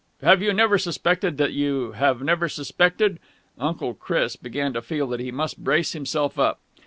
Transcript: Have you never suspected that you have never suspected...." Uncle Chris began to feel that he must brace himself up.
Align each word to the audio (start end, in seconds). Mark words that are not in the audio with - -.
Have 0.23 0.41
you 0.41 0.51
never 0.51 0.79
suspected 0.79 1.37
that 1.37 1.53
you 1.53 1.91
have 1.91 2.23
never 2.23 2.49
suspected...." 2.49 3.19
Uncle 3.59 3.93
Chris 3.93 4.35
began 4.35 4.73
to 4.73 4.81
feel 4.81 5.05
that 5.09 5.19
he 5.19 5.31
must 5.31 5.63
brace 5.63 5.91
himself 5.93 6.39
up. 6.39 6.57